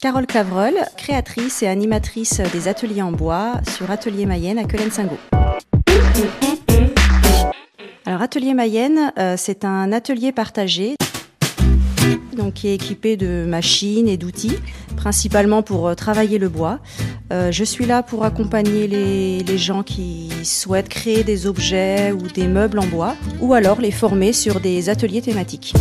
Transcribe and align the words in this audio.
Carole 0.00 0.26
Cavreul, 0.26 0.74
créatrice 0.96 1.62
et 1.62 1.66
animatrice 1.66 2.40
des 2.52 2.68
ateliers 2.68 3.02
en 3.02 3.12
bois 3.12 3.54
sur 3.76 3.90
Atelier 3.90 4.26
Mayenne 4.26 4.58
à 4.58 4.64
Quelen-Singo. 4.64 5.16
Alors 8.06 8.20
Atelier 8.20 8.54
Mayenne, 8.54 9.12
euh, 9.18 9.36
c'est 9.38 9.64
un 9.64 9.92
atelier 9.92 10.32
partagé 10.32 10.96
donc 12.34 12.54
qui 12.54 12.68
est 12.68 12.74
équipé 12.74 13.16
de 13.16 13.44
machines 13.46 14.08
et 14.08 14.16
d'outils, 14.16 14.58
principalement 14.96 15.62
pour 15.62 15.88
euh, 15.88 15.94
travailler 15.94 16.38
le 16.38 16.48
bois. 16.48 16.80
Euh, 17.32 17.50
je 17.50 17.64
suis 17.64 17.86
là 17.86 18.02
pour 18.02 18.24
accompagner 18.24 18.86
les, 18.86 19.58
gens 19.58 19.82
qui 19.82 20.30
souhaitent 20.42 20.88
créer 20.88 21.24
des 21.24 21.46
objets 21.46 22.12
ou 22.12 22.22
des 22.28 22.46
meubles 22.46 22.78
en 22.78 22.86
bois, 22.86 23.14
ou 23.40 23.54
alors 23.54 23.80
les 23.80 23.92
former 23.92 24.32
sur 24.32 24.60
des 24.60 24.90
ateliers 24.90 25.22
thématiques. 25.22 25.74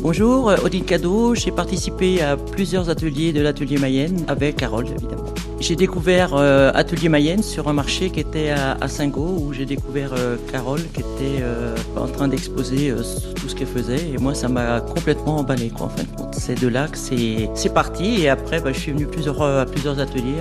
Bonjour, 0.00 0.52
Odile 0.64 0.84
Cadeau. 0.84 1.34
J'ai 1.34 1.50
participé 1.50 2.22
à 2.22 2.36
plusieurs 2.36 2.90
ateliers 2.90 3.32
de 3.32 3.40
l'atelier 3.40 3.78
Mayenne 3.78 4.24
avec 4.28 4.56
Carole, 4.56 4.86
évidemment. 4.88 5.24
J'ai 5.58 5.74
découvert 5.74 6.34
euh, 6.34 6.70
Atelier 6.74 7.08
Mayenne 7.08 7.42
sur 7.42 7.66
un 7.68 7.72
marché 7.72 8.10
qui 8.10 8.20
était 8.20 8.50
à, 8.50 8.76
à 8.80 8.88
Singo, 8.88 9.38
où 9.40 9.52
j'ai 9.52 9.64
découvert 9.64 10.12
euh, 10.12 10.36
Carole 10.52 10.82
qui 10.92 11.00
était 11.00 11.40
euh, 11.40 11.74
en 11.96 12.06
train 12.06 12.28
d'exposer 12.28 12.90
euh, 12.90 13.02
tout 13.34 13.48
ce 13.48 13.54
qu'elle 13.54 13.66
faisait. 13.66 14.10
Et 14.14 14.18
moi, 14.18 14.34
ça 14.34 14.48
m'a 14.48 14.80
complètement 14.80 15.38
emballé, 15.38 15.70
quoi, 15.70 15.86
en 15.86 15.88
fin 15.88 16.02
de 16.02 16.16
compte. 16.16 16.34
C'est 16.34 16.60
de 16.60 16.68
là 16.68 16.88
que 16.88 16.98
c'est 16.98 17.74
parti. 17.74 18.22
Et 18.22 18.28
après, 18.28 18.60
bah, 18.60 18.72
je 18.72 18.78
suis 18.78 18.92
venu 18.92 19.06
à 19.06 19.66
plusieurs 19.66 19.98
ateliers 19.98 20.40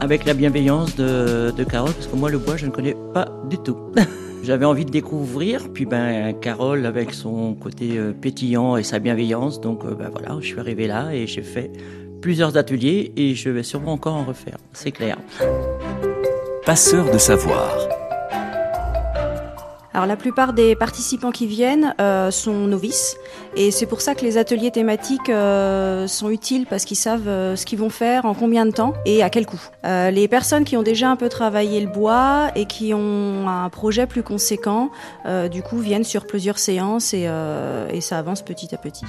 avec, 0.00 0.24
la 0.24 0.34
bienveillance 0.34 0.94
de 0.96 1.64
Carole, 1.68 1.92
parce 1.92 2.06
que 2.06 2.16
moi, 2.16 2.30
le 2.30 2.38
bois, 2.38 2.56
je 2.56 2.66
ne 2.66 2.70
connais 2.70 2.96
pas 3.12 3.28
du 3.50 3.58
tout. 3.58 3.76
J'avais 4.42 4.64
envie 4.64 4.84
de 4.84 4.90
découvrir, 4.90 5.72
puis 5.72 5.86
ben 5.86 6.32
Carole 6.40 6.86
avec 6.86 7.12
son 7.12 7.54
côté 7.54 7.98
pétillant 8.20 8.76
et 8.76 8.82
sa 8.82 8.98
bienveillance, 8.98 9.60
donc 9.60 9.84
ben 9.84 10.08
voilà, 10.10 10.36
je 10.40 10.46
suis 10.46 10.60
arrivé 10.60 10.86
là 10.86 11.12
et 11.12 11.26
j'ai 11.26 11.42
fait 11.42 11.70
plusieurs 12.20 12.56
ateliers 12.56 13.12
et 13.16 13.34
je 13.34 13.50
vais 13.50 13.62
sûrement 13.62 13.92
encore 13.92 14.14
en 14.14 14.24
refaire, 14.24 14.58
c'est 14.72 14.92
clair. 14.92 15.18
Passeur 16.64 17.10
de 17.10 17.18
savoir. 17.18 17.95
Alors 19.96 20.06
la 20.06 20.16
plupart 20.16 20.52
des 20.52 20.76
participants 20.76 21.30
qui 21.30 21.46
viennent 21.46 21.94
euh, 22.02 22.30
sont 22.30 22.66
novices 22.66 23.16
et 23.56 23.70
c'est 23.70 23.86
pour 23.86 24.02
ça 24.02 24.14
que 24.14 24.26
les 24.26 24.36
ateliers 24.36 24.70
thématiques 24.70 25.30
euh, 25.30 26.06
sont 26.06 26.28
utiles 26.28 26.66
parce 26.68 26.84
qu'ils 26.84 26.98
savent 26.98 27.28
euh, 27.28 27.56
ce 27.56 27.64
qu'ils 27.64 27.78
vont 27.78 27.88
faire, 27.88 28.26
en 28.26 28.34
combien 28.34 28.66
de 28.66 28.72
temps 28.72 28.92
et 29.06 29.22
à 29.22 29.30
quel 29.30 29.46
coût. 29.46 29.70
Les 29.84 30.28
personnes 30.28 30.64
qui 30.64 30.76
ont 30.76 30.82
déjà 30.82 31.08
un 31.08 31.16
peu 31.16 31.30
travaillé 31.30 31.80
le 31.80 31.86
bois 31.86 32.48
et 32.56 32.66
qui 32.66 32.92
ont 32.92 33.48
un 33.48 33.70
projet 33.70 34.06
plus 34.06 34.22
conséquent, 34.22 34.90
du 35.50 35.62
coup 35.62 35.78
viennent 35.78 36.04
sur 36.04 36.26
plusieurs 36.26 36.58
séances 36.58 37.14
et 37.14 37.26
ça 38.02 38.18
avance 38.18 38.42
petit 38.42 38.74
à 38.74 38.78
petit. 38.78 39.06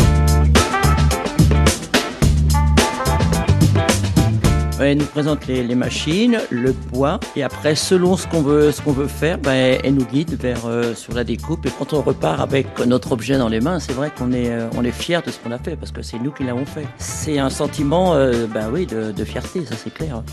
Elle 4.88 5.00
nous 5.00 5.06
présente 5.06 5.48
les, 5.48 5.76
machines, 5.76 6.40
le 6.50 6.72
bois, 6.72 7.20
et 7.36 7.44
après, 7.44 7.76
selon 7.76 8.16
ce 8.16 8.26
qu'on 8.26 8.42
veut, 8.42 8.72
ce 8.72 8.82
veut 8.82 9.08
faire, 9.08 9.38
ben, 9.38 9.78
elle 9.84 9.96
nous 9.96 10.06
guide 10.06 10.40
euh, 10.46 10.96
sur 10.96 11.14
la 11.14 11.26
découpe. 11.26 11.66
Et 11.66 11.70
quand 11.78 11.92
on 11.92 12.02
repart 12.02 12.40
avec 12.40 12.80
notre 12.86 13.12
objet 13.12 13.38
dans 13.38 13.50
les 13.50 13.60
mains, 13.60 13.82
c'est 13.82 13.92
vrai 13.92 14.12
qu'on 14.18 14.32
est, 14.32 14.50
euh, 14.50 14.92
fier 14.94 15.22
de 15.22 15.30
ce 15.30 15.40
qu'on 15.40 15.52
a 15.52 15.58
fait 15.58 15.76
parce 15.76 15.92
que 15.92 16.02
c'est 16.02 16.20
nous 16.20 16.32
qui 16.32 16.46
l'avons 16.46 16.66
fait. 16.66 16.86
C'est 17.00 17.38
un 17.38 17.50
sentiment, 17.50 18.14
euh, 18.14 18.48
ben 18.48 18.72
de 18.72 19.26
fierté, 19.26 19.66
ça 19.66 19.76
c'est 19.76 19.94
clair. 19.94 20.24